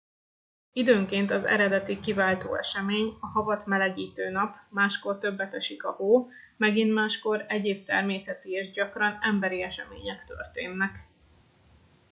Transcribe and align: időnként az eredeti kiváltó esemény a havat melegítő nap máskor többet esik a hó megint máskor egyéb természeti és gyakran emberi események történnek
időnként 0.73 1.31
az 1.31 1.45
eredeti 1.45 1.99
kiváltó 1.99 2.55
esemény 2.55 3.17
a 3.19 3.25
havat 3.25 3.65
melegítő 3.65 4.29
nap 4.29 4.55
máskor 4.69 5.17
többet 5.17 5.53
esik 5.53 5.83
a 5.83 5.91
hó 5.91 6.27
megint 6.57 6.93
máskor 6.93 7.45
egyéb 7.47 7.85
természeti 7.85 8.49
és 8.51 8.71
gyakran 8.71 9.17
emberi 9.21 9.61
események 9.63 10.25
történnek 10.25 11.07